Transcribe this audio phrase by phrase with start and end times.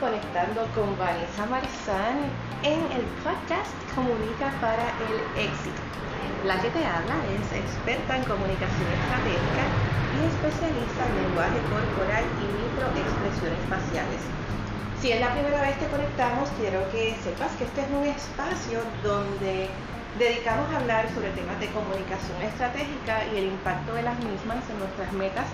[0.00, 2.28] conectando con Vanessa Marizán
[2.62, 5.80] en el podcast Comunica para el éxito.
[6.44, 9.64] La que te habla es experta en comunicación estratégica
[10.12, 14.20] y especialista en lenguaje corporal y microexpresiones faciales.
[15.00, 18.80] Si es la primera vez que conectamos, quiero que sepas que este es un espacio
[19.02, 19.68] donde
[20.18, 24.78] dedicamos a hablar sobre temas de comunicación estratégica y el impacto de las mismas en
[24.78, 25.46] nuestras metas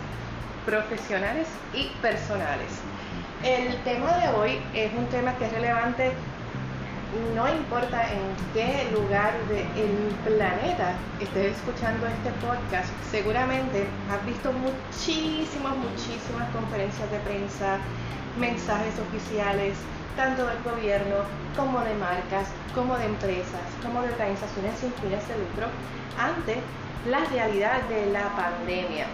[0.67, 2.92] profesionales y personales.
[3.45, 6.13] El tema de hoy es un tema que es relevante,
[7.35, 8.23] no importa en
[8.55, 17.19] qué lugar del planeta estés escuchando este podcast, seguramente has visto muchísimas, muchísimas conferencias de
[17.19, 17.79] prensa,
[18.39, 19.75] mensajes oficiales,
[20.15, 21.17] tanto del gobierno
[21.57, 22.47] como de marcas,
[22.77, 25.67] como de empresas, como de organizaciones sin fines de lucro,
[26.17, 26.63] ante
[27.11, 29.07] la realidad de la pandemia.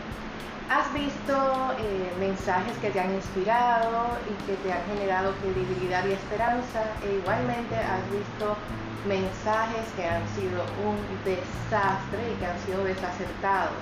[0.70, 1.32] Has visto
[1.80, 7.14] eh, mensajes que te han inspirado y que te han generado credibilidad y esperanza e
[7.16, 8.54] igualmente has visto
[9.08, 13.80] mensajes que han sido un desastre y que han sido desacertados.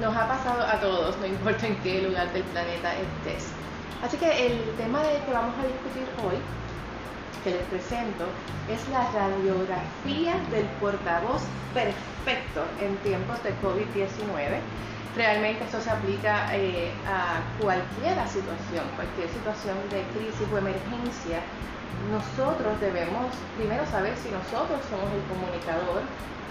[0.00, 3.50] Nos ha pasado a todos, no importa en qué lugar del planeta estés.
[4.00, 6.38] Así que el tema de que vamos a discutir hoy,
[7.44, 8.26] que les presento,
[8.68, 11.42] es la radiografía del portavoz
[11.74, 14.60] perfecto en tiempos de COVID-19
[15.16, 21.42] realmente esto se aplica eh, a cualquier situación, cualquier situación de crisis o emergencia.
[22.10, 26.02] Nosotros debemos primero saber si nosotros somos el comunicador,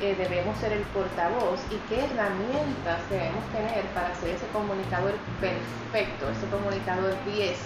[0.01, 6.29] eh, debemos ser el portavoz y qué herramientas debemos tener para ser ese comunicador perfecto,
[6.29, 7.57] ese comunicador 10,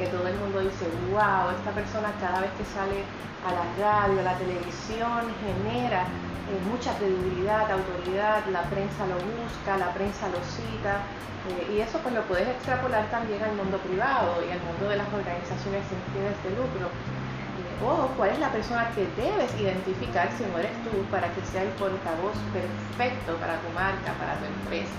[0.00, 3.04] que todo el mundo dice, wow, esta persona cada vez que sale
[3.44, 6.08] a la radio, a la televisión, genera
[6.48, 11.04] eh, mucha credibilidad, autoridad, la prensa lo busca, la prensa lo cita,
[11.52, 14.96] eh, y eso pues lo puedes extrapolar también al mundo privado y al mundo de
[14.96, 16.88] las organizaciones sin fines de lucro.
[16.88, 21.44] Eh, o cuál es la persona que debes identificar si no eres tú para que
[21.44, 24.96] sea el portavoz perfecto para tu marca, para tu empresa.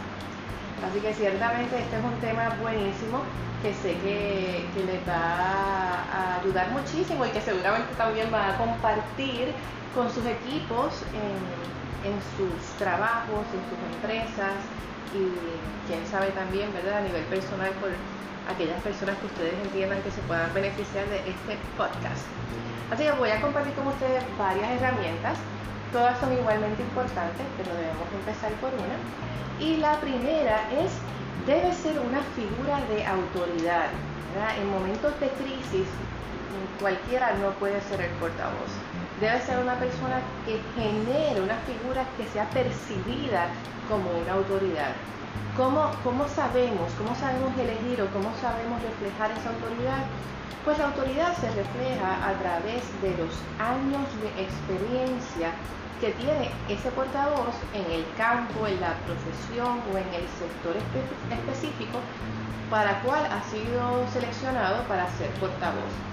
[0.88, 3.22] Así que ciertamente este es un tema buenísimo
[3.62, 8.58] que sé que, que les va a ayudar muchísimo y que seguramente también va a
[8.58, 9.53] compartir
[9.94, 14.58] con sus equipos en, sus trabajos, en sus empresas
[15.14, 15.30] y
[15.88, 16.98] quién sabe también, ¿verdad?
[16.98, 17.92] A nivel personal por
[18.50, 22.25] aquellas personas que ustedes entiendan que se puedan beneficiar de este podcast.
[22.90, 25.38] Así que voy a compartir con ustedes varias herramientas.
[25.91, 28.96] Todas son igualmente importantes, pero debemos empezar por una.
[29.59, 30.91] Y la primera es,
[31.46, 33.90] debe ser una figura de autoridad.
[34.57, 35.88] En momentos de crisis,
[36.79, 38.72] cualquiera no puede ser el portavoz
[39.22, 43.47] debe ser una persona que genere una figura que sea percibida
[43.88, 44.94] como una autoridad.
[45.56, 50.01] ¿Cómo, ¿Cómo sabemos, cómo sabemos elegir o cómo sabemos reflejar esa autoridad?
[50.66, 53.29] Pues la autoridad se refleja a través de los
[53.62, 55.53] años de experiencia
[56.01, 60.73] que tiene ese portavoz en el campo, en la profesión o en el sector
[61.29, 62.00] específico
[62.72, 66.10] para cual ha sido seleccionado para ser portavoz.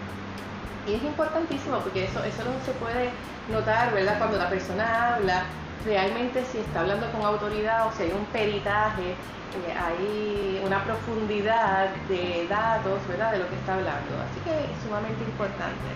[0.86, 3.10] Y es importantísimo porque eso, eso no se puede
[3.52, 4.18] notar, ¿verdad?
[4.18, 5.44] Cuando la persona habla,
[5.84, 11.88] realmente si está hablando con autoridad o si hay un peritaje, eh, hay una profundidad
[12.08, 13.32] de datos, ¿verdad?
[13.32, 14.16] De lo que está hablando.
[14.24, 15.88] Así que es sumamente importante.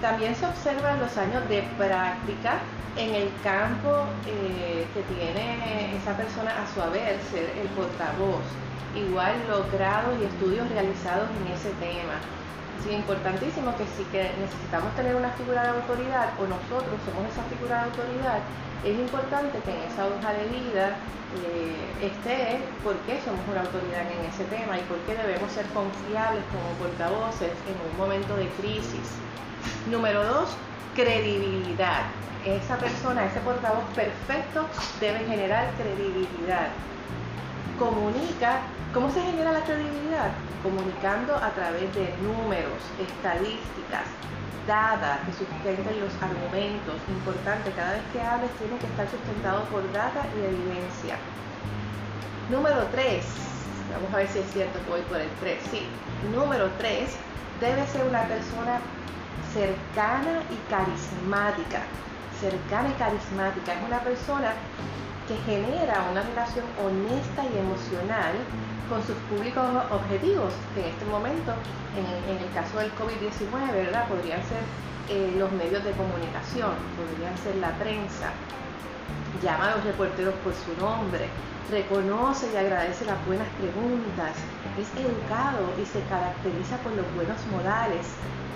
[0.00, 2.60] También se observan los años de práctica
[2.96, 8.44] en el campo eh, que tiene esa persona a su haber, ser el portavoz.
[8.94, 12.16] Igual los grados y estudios realizados en ese tema
[12.82, 17.42] Sí, importantísimo que si que necesitamos tener una figura de autoridad o nosotros somos esa
[17.44, 18.40] figura de autoridad,
[18.84, 20.96] es importante que en esa hoja de vida
[21.44, 25.66] eh, esté por qué somos una autoridad en ese tema y por qué debemos ser
[25.74, 29.18] confiables como portavoces en un momento de crisis.
[29.90, 30.56] Número dos,
[30.94, 32.06] credibilidad.
[32.44, 34.68] Esa persona, ese portavoz perfecto
[35.00, 36.68] debe generar credibilidad.
[37.78, 38.62] Comunica
[38.96, 40.32] ¿Cómo se genera la credibilidad?
[40.62, 44.08] Comunicando a través de números, estadísticas,
[44.66, 46.96] data que sustenten los argumentos.
[47.10, 51.20] Importante, cada vez que hables tiene que estar sustentado por data y evidencia.
[52.48, 53.20] Número 3,
[53.92, 55.58] vamos a ver si es cierto que voy por el 3.
[55.70, 55.82] Sí,
[56.32, 57.10] número 3,
[57.60, 58.80] debe ser una persona
[59.52, 61.84] cercana y carismática.
[62.40, 63.74] Cercana y carismática.
[63.74, 64.56] Es una persona
[65.28, 68.34] que genera una relación honesta y emocional
[68.88, 71.52] con sus públicos objetivos, que en este momento,
[71.98, 74.06] en, el caso del COVID-19, ¿verdad?
[74.08, 74.62] Podrían ser
[75.08, 78.30] eh, los medios de comunicación, podrían ser la prensa.
[79.42, 81.28] Llama a los reporteros por su nombre,
[81.70, 84.36] reconoce y agradece las buenas preguntas,
[84.78, 88.06] es educado y se caracteriza por los buenos modales,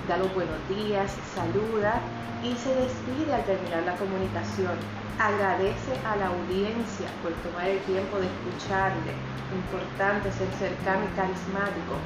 [0.09, 2.01] da los buenos días, saluda
[2.43, 4.75] y se despide al terminar la comunicación.
[5.19, 9.13] Agradece a la audiencia por tomar el tiempo de escucharle.
[9.53, 12.01] Importante ser cercano y carismático.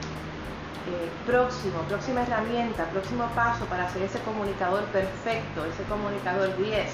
[0.91, 6.93] Eh, próximo, próxima herramienta, próximo paso para ser ese comunicador perfecto, ese comunicador 10.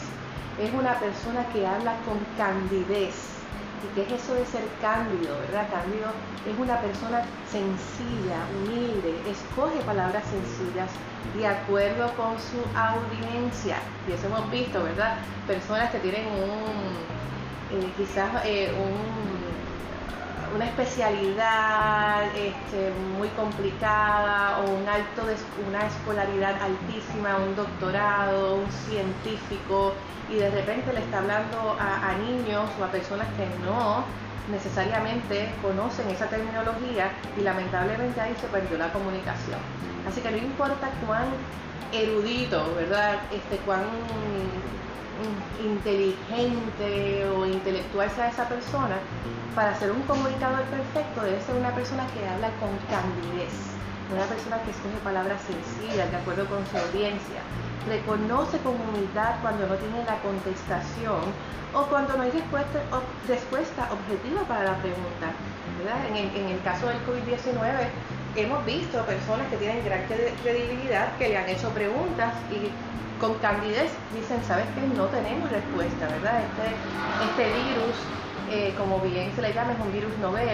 [0.59, 3.41] Es una persona que habla con candidez,
[3.83, 5.67] ¿Y qué es eso de ser cándido, verdad?
[5.71, 6.11] Cándido
[6.47, 10.91] es una persona sencilla, humilde, escoge palabras sencillas
[11.35, 13.77] de acuerdo con su audiencia.
[14.07, 15.17] Y eso hemos visto, ¿verdad?
[15.47, 18.71] Personas que tienen un, eh, quizás eh,
[20.55, 25.37] una especialidad este, muy complicada o un alto de,
[25.69, 29.93] una escolaridad altísima, un doctorado, un científico
[30.29, 34.05] y de repente le está hablando a, niños o a personas que no
[34.51, 39.59] necesariamente conocen esa terminología y lamentablemente ahí se perdió la comunicación.
[40.09, 41.27] Así que no importa cuán
[41.93, 43.19] erudito, ¿verdad?
[43.33, 43.83] Este, cuán
[45.63, 48.97] inteligente o intelectual sea esa persona,
[49.55, 53.53] para ser un comunicador perfecto debe ser una persona que habla con candidez,
[54.13, 57.43] una persona que escoge palabras sencillas de acuerdo con su audiencia,
[57.89, 61.21] reconoce con humildad cuando no tiene la contestación
[61.75, 62.79] o cuando no hay respuesta,
[63.27, 65.35] respuesta objetiva para la pregunta.
[66.11, 67.89] En, en el caso del COVID-19
[68.37, 72.71] hemos visto personas que tienen gran credibilidad que le han hecho preguntas y
[73.21, 76.41] con candidez dicen, sabes que no tenemos respuesta, ¿verdad?
[76.41, 76.73] Este,
[77.29, 77.97] este virus,
[78.51, 80.49] eh, como bien se le llama, es un virus novel,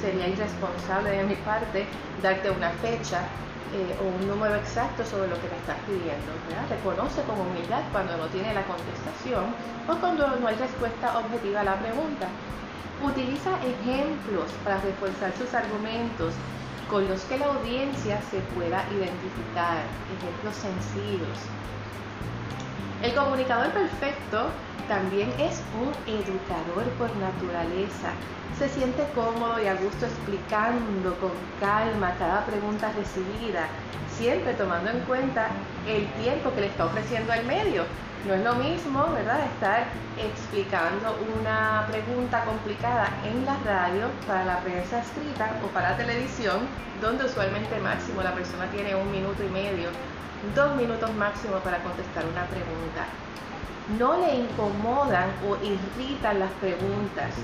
[0.00, 1.86] sería irresponsable de mi parte
[2.22, 3.22] darte una fecha
[3.70, 6.32] eh, o un número exacto sobre lo que me estás pidiendo.
[6.68, 9.54] Reconoce con humildad cuando no tiene la contestación
[9.86, 12.26] o cuando no hay respuesta objetiva a la pregunta.
[12.98, 16.34] Utiliza ejemplos para reforzar sus argumentos
[16.88, 19.82] con los que la audiencia se pueda identificar,
[20.18, 21.38] ejemplos sencillos.
[23.02, 24.50] El comunicador perfecto
[24.88, 28.12] también es un educador por naturaleza
[28.58, 31.30] se siente cómodo y a gusto explicando con
[31.60, 33.68] calma cada pregunta recibida,
[34.10, 35.46] siempre tomando en cuenta
[35.86, 37.84] el tiempo que le está ofreciendo al medio.
[38.26, 39.86] No es lo mismo, ¿verdad?, estar
[40.18, 46.66] explicando una pregunta complicada en la radio para la prensa escrita o para la televisión,
[47.00, 49.88] donde usualmente máximo la persona tiene un minuto y medio,
[50.56, 53.06] dos minutos máximo para contestar una pregunta.
[53.88, 57.34] No le incomodan o irritan las preguntas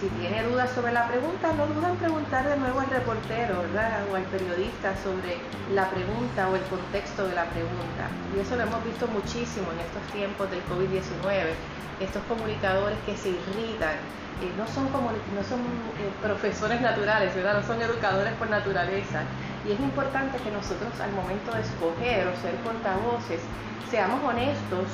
[0.00, 4.14] si tiene dudas sobre la pregunta, no dudan en preguntar de nuevo al reportero o
[4.14, 5.40] al periodista sobre
[5.72, 8.12] la pregunta o el contexto de la pregunta.
[8.36, 11.56] Y eso lo hemos visto muchísimo en estos tiempos del COVID-19.
[12.00, 13.96] Estos comunicadores que se irritan,
[14.44, 15.60] eh, no son, no son
[15.96, 17.60] eh, profesores naturales, ¿verdad?
[17.60, 19.24] no son educadores por naturaleza.
[19.64, 23.40] Y es importante que nosotros al momento de escoger o ser portavoces
[23.88, 24.92] seamos honestos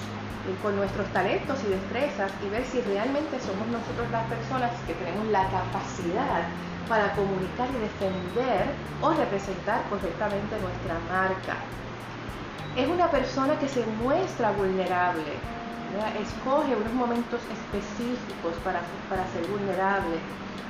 [0.63, 5.27] con nuestros talentos y destrezas y ver si realmente somos nosotros las personas que tenemos
[5.29, 6.49] la capacidad
[6.89, 8.67] para comunicar y defender
[9.01, 11.57] o representar correctamente nuestra marca.
[12.77, 15.37] Es una persona que se muestra vulnerable,
[16.21, 20.17] escoge unos momentos específicos para, para ser vulnerable,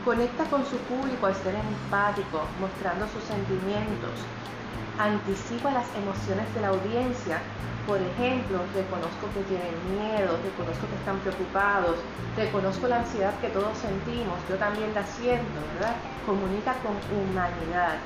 [0.04, 4.18] conecta con su público al ser empático, mostrando sus sentimientos,
[4.98, 7.40] anticipa las emociones de la audiencia
[7.86, 11.96] por ejemplo, reconozco que tienen miedo, reconozco que están preocupados,
[12.36, 15.96] reconozco la ansiedad que todos sentimos, yo también la siento, ¿verdad?
[16.24, 17.98] Comunica con humanidad.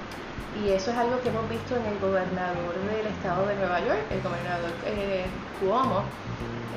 [0.56, 4.00] Y eso es algo que hemos visto en el gobernador del estado de Nueva York,
[4.10, 5.26] el gobernador eh,
[5.60, 6.04] Cuomo,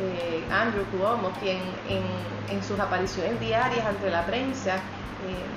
[0.04, 5.48] eh, Andrew Cuomo, quien en, sus apariciones diarias ante la prensa eh,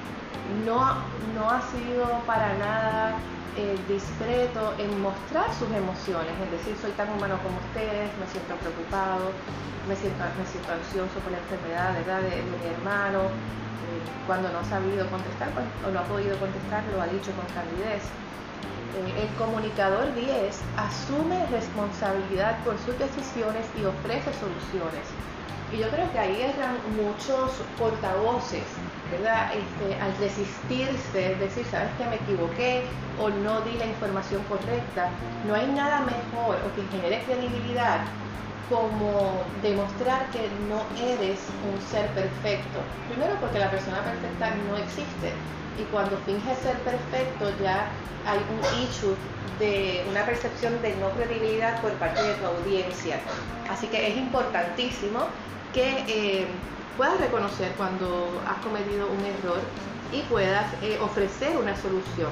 [0.65, 0.79] no,
[1.35, 3.19] no ha sido para nada
[3.57, 8.57] eh, discreto en mostrar sus emociones, es decir, soy tan humano como ustedes, me siento
[8.57, 9.33] preocupado,
[9.89, 14.65] me siento, me siento ansioso por la enfermedad De, mi hermano, eh, cuando no ha
[14.65, 18.05] sabido contestar pues, o no ha podido contestar, lo ha dicho con candidez.
[18.97, 25.09] Eh, el comunicador 10 asume responsabilidad por sus decisiones y ofrece soluciones.
[25.73, 28.65] Y yo creo que ahí eran muchos portavoces
[29.13, 29.51] ¿verdad?
[29.55, 32.85] Este, al resistirse, decir, sabes que me equivoqué
[33.19, 35.11] o no di la información correcta,
[35.47, 38.01] no hay nada mejor o que genere credibilidad
[38.73, 41.39] como demostrar que no eres
[41.69, 42.81] un ser perfecto.
[43.09, 45.33] Primero porque la persona perfecta no existe
[45.79, 47.87] y cuando finges ser perfecto ya
[48.27, 49.15] hay un issue
[49.59, 53.21] de una percepción de no credibilidad por parte de tu audiencia.
[53.71, 55.27] Así que es importantísimo
[55.75, 56.47] que eh,
[56.97, 59.61] puedas reconocer cuando has cometido un error
[60.13, 62.31] y puedas eh, ofrecer una solución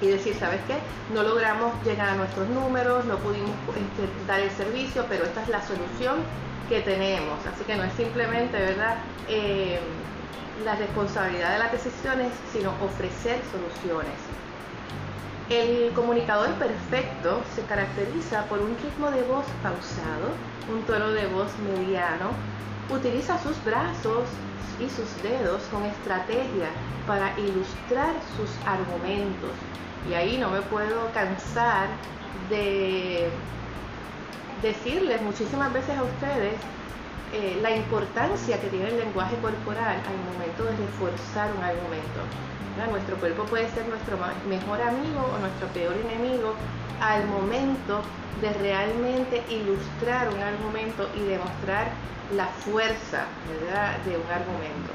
[0.00, 0.76] y decir, ¿sabes qué?
[1.14, 5.48] No logramos llegar a nuestros números, no pudimos este, dar el servicio, pero esta es
[5.48, 6.16] la solución
[6.68, 7.38] que tenemos.
[7.46, 8.96] Así que no es simplemente, ¿verdad?
[9.28, 9.80] Eh,
[10.64, 14.16] la responsabilidad de las decisiones, sino ofrecer soluciones.
[15.48, 20.34] El comunicador perfecto se caracteriza por un ritmo de voz pausado,
[20.72, 22.30] un tono de voz mediano,
[22.90, 24.28] utiliza sus brazos
[24.80, 26.68] y sus dedos con estrategia
[27.06, 29.52] para ilustrar sus argumentos,
[30.10, 31.88] y ahí no me puedo cansar
[32.50, 33.28] de
[34.62, 36.54] decirles muchísimas veces a ustedes
[37.36, 42.20] eh, la importancia que tiene el lenguaje corporal al momento de reforzar un argumento.
[42.90, 44.16] Nuestro cuerpo puede ser nuestro
[44.48, 46.54] mejor amigo o nuestro peor enemigo
[47.00, 48.00] al momento
[48.40, 51.88] de realmente ilustrar un argumento y demostrar
[52.34, 53.24] la fuerza
[54.04, 54.92] de un argumento.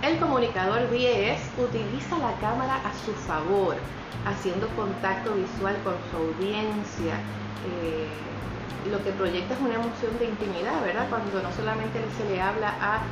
[0.00, 3.76] El comunicador 10 utiliza la cámara a su favor,
[4.24, 7.14] haciendo contacto visual con su audiencia.
[7.82, 8.08] Eh,
[8.90, 11.06] lo que proyecta es una emoción de intimidad, ¿verdad?
[11.10, 13.02] Cuando no solamente se le habla a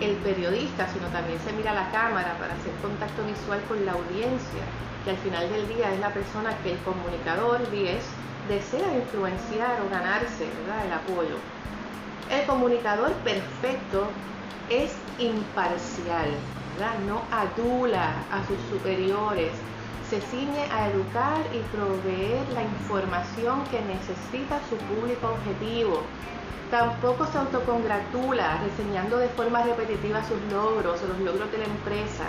[0.00, 3.92] el periodista, sino también se mira a la cámara para hacer contacto visual con la
[3.92, 4.64] audiencia,
[5.04, 8.04] que al final del día es la persona que el comunicador 10
[8.48, 10.84] desea influenciar o ganarse, ¿verdad?
[10.84, 11.36] El apoyo.
[12.30, 14.08] El comunicador perfecto
[14.68, 16.28] es imparcial,
[17.06, 19.52] no adula a sus superiores,
[20.10, 26.02] se ciñe a educar y proveer la información que necesita su público objetivo.
[26.70, 32.24] Tampoco se autocongratula reseñando de forma repetitiva sus logros o los logros de la empresa.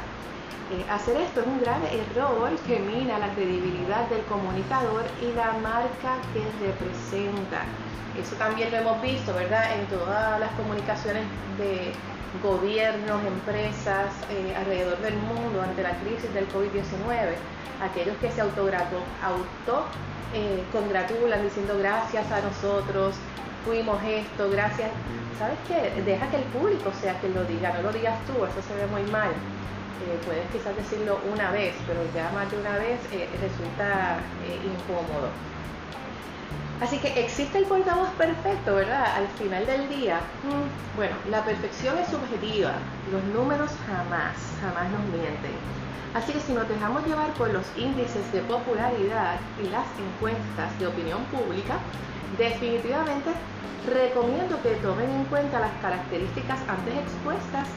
[0.72, 5.53] Eh, hacer esto es un grave error que mina la credibilidad del comunicador y la
[5.53, 7.63] marca que representa.
[8.19, 9.79] Eso también lo hemos visto, ¿verdad?
[9.79, 11.24] En todas las comunicaciones
[11.57, 11.93] de
[12.43, 17.36] gobiernos, empresas eh, alrededor del mundo ante la crisis del COVID-19,
[17.81, 19.86] aquellos que se auto, auto
[20.34, 23.15] eh, congratulan diciendo gracias a nosotros,
[23.65, 24.91] fuimos esto, gracias.
[25.39, 26.01] ¿Sabes qué?
[26.01, 28.88] Deja que el público sea quien lo diga, no lo digas tú, eso se ve
[28.88, 29.29] muy mal.
[29.29, 33.00] Eh, puedes quizás decirlo una vez, pero ya más de una vez
[33.41, 34.19] resulta
[34.63, 35.29] incómodo.
[36.79, 39.15] Así que existe el portavoz perfecto, ¿verdad?
[39.15, 40.39] Al final del día,
[40.93, 45.56] bueno, la perfección es subjetiva, los números jamás, jamás nos mienten.
[46.14, 50.88] Así que si nos dejamos llevar por los índices de popularidad y las encuestas de
[50.88, 51.78] opinión pública,
[52.38, 53.32] definitivamente
[53.88, 57.68] recomiendo que tomen en cuenta las características antes expuestas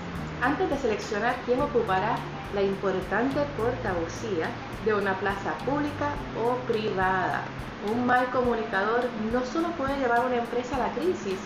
[0.43, 2.17] antes de seleccionar quién ocupará
[2.55, 4.49] la importante portavocía
[4.85, 7.43] de una plaza pública o privada.
[7.93, 11.39] Un mal comunicador no solo puede llevar a una empresa a la crisis,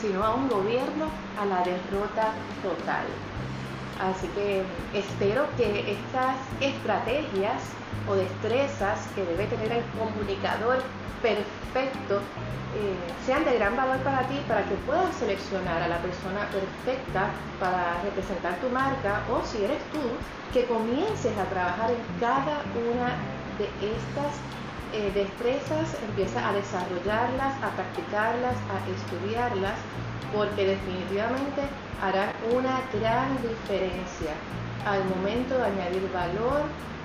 [0.00, 1.06] sino a un gobierno
[1.40, 3.06] a la derrota total.
[3.98, 4.62] Así que
[4.92, 7.62] espero que estas estrategias
[8.08, 10.82] o destrezas que debe tener el comunicador
[11.22, 12.20] perfecto
[12.76, 17.30] eh, sean de gran valor para ti para que puedas seleccionar a la persona perfecta
[17.58, 20.02] para representar tu marca o si eres tú,
[20.52, 22.60] que comiences a trabajar en cada
[22.92, 23.16] una
[23.56, 24.36] de estas
[24.96, 29.76] eh, destrezas, empieza a desarrollarlas, a practicarlas, a estudiarlas,
[30.32, 31.60] porque definitivamente
[32.00, 34.32] harán una gran diferencia
[34.86, 36.62] al momento de añadir valor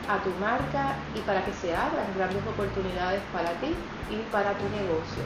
[0.08, 3.76] a tu marca y para que se abran grandes oportunidades para ti
[4.10, 5.24] y para tu negocio.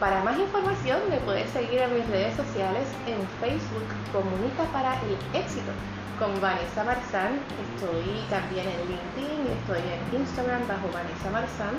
[0.00, 5.16] Para más información me puedes seguir en mis redes sociales en Facebook Comunica para el
[5.32, 5.72] Éxito
[6.18, 7.40] con Vanessa Marzán.
[7.72, 11.76] Estoy también en LinkedIn y estoy en Instagram bajo Vanessa Marzán.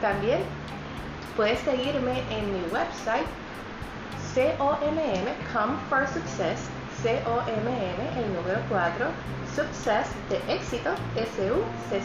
[0.00, 0.40] También
[1.36, 3.28] puedes seguirme en mi website
[4.34, 5.28] COMM,
[5.90, 6.70] for Success,
[7.04, 9.04] C-O-M-M, el número 4,
[9.54, 12.00] Success de éxito, S-U-C-C-E-S-S.com.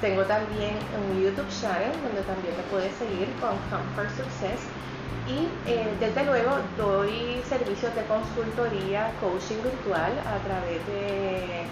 [0.00, 4.62] Tengo también un YouTube channel donde también me puedes seguir con Come for Success
[5.26, 11.66] y eh, desde luego doy servicios de consultoría, coaching virtual a través de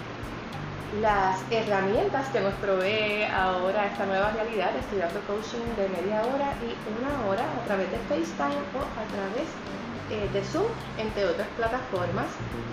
[0.99, 6.75] las herramientas que nos provee ahora esta nueva realidad, estudiando coaching de media hora y
[6.99, 9.47] una hora a través de FaceTime o a través
[10.09, 12.27] eh, de Zoom, entre otras plataformas,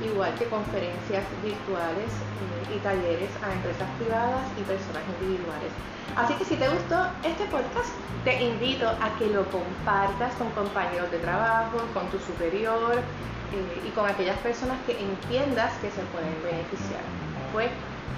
[0.05, 5.73] igual que conferencias virtuales eh, y talleres a empresas privadas y personas individuales.
[6.17, 7.93] Así que si te gustó este podcast,
[8.25, 13.91] te invito a que lo compartas con compañeros de trabajo, con tu superior eh, y
[13.91, 17.05] con aquellas personas que entiendas que se pueden beneficiar.
[17.53, 17.69] Fue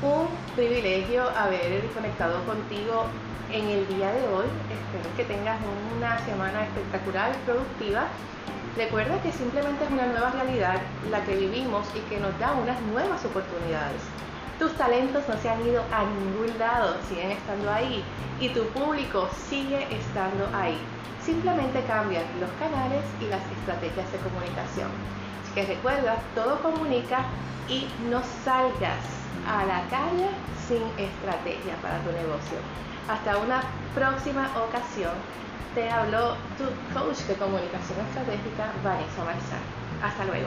[0.03, 3.07] un privilegio haber conectado contigo
[3.51, 4.47] en el día de hoy.
[4.71, 5.59] Espero que tengas
[5.97, 8.07] una semana espectacular, productiva.
[8.78, 10.80] Recuerda que simplemente es una nueva realidad
[11.11, 14.00] la que vivimos y que nos da unas nuevas oportunidades.
[14.61, 18.04] Tus talentos no se han ido a ningún lado, siguen estando ahí
[18.38, 20.78] y tu público sigue estando ahí.
[21.20, 24.90] Simplemente cambian los canales y las estrategias de comunicación.
[25.42, 27.25] Así que recuerda, todo comunica
[27.68, 29.02] y no salgas
[29.44, 30.30] a la calle
[30.68, 32.58] sin estrategia para tu negocio.
[33.09, 33.62] Hasta una
[33.95, 35.12] próxima ocasión.
[35.75, 39.65] Te habló tu coach de comunicación estratégica, Vanessa Marzán.
[40.03, 40.47] Hasta luego.